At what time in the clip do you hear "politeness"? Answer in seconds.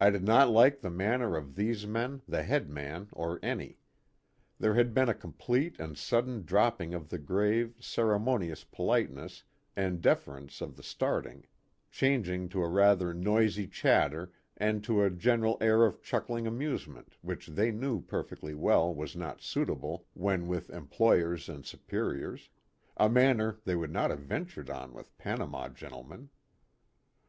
8.64-9.44